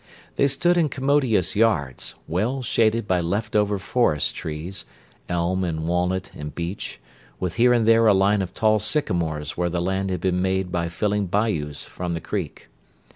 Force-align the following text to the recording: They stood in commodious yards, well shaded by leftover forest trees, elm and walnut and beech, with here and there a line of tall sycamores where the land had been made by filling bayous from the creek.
They 0.35 0.47
stood 0.47 0.77
in 0.77 0.89
commodious 0.89 1.55
yards, 1.55 2.15
well 2.27 2.63
shaded 2.63 3.07
by 3.07 3.21
leftover 3.21 3.77
forest 3.77 4.33
trees, 4.33 4.83
elm 5.29 5.63
and 5.63 5.87
walnut 5.87 6.31
and 6.35 6.55
beech, 6.55 6.99
with 7.39 7.57
here 7.57 7.71
and 7.71 7.87
there 7.87 8.07
a 8.07 8.13
line 8.15 8.41
of 8.41 8.55
tall 8.55 8.79
sycamores 8.79 9.57
where 9.57 9.69
the 9.69 9.79
land 9.79 10.09
had 10.09 10.19
been 10.21 10.41
made 10.41 10.71
by 10.71 10.89
filling 10.89 11.27
bayous 11.27 11.83
from 11.83 12.15
the 12.15 12.19
creek. 12.19 12.67